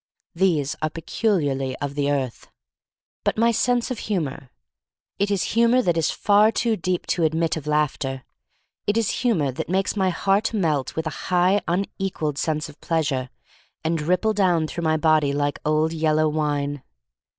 These 0.33 0.75
are 0.81 0.89
peculiarly 0.89 1.75
of 1.75 1.93
the 1.93 2.09
earth. 2.09 2.49
But 3.23 3.37
my 3.37 3.51
sense 3.51 3.91
of 3.91 3.99
humor— 4.09 4.49
It 5.19 5.29
is 5.29 5.43
humor 5.53 5.83
that 5.83 5.95
is 5.95 6.09
far 6.09 6.51
too 6.51 6.75
deep 6.75 7.05
to 7.13 7.23
admit 7.23 7.55
of 7.55 7.67
laughter. 7.67 8.23
It 8.87 8.97
is 8.97 9.11
humor 9.21 9.51
that 9.51 9.69
makes 9.69 9.95
my 9.95 10.09
heart 10.09 10.55
melt 10.55 10.95
with 10.95 11.05
a 11.05 11.11
high, 11.29 11.61
un 11.67 11.85
equaled 11.99 12.39
sense 12.39 12.67
of 12.67 12.81
pleasure 12.81 13.29
and 13.83 14.01
ripple 14.01 14.33
down 14.33 14.65
through 14.65 14.85
my 14.85 14.97
body 14.97 15.33
like 15.33 15.59
old 15.63 15.93
yellow 15.93 16.27
wine. 16.27 16.81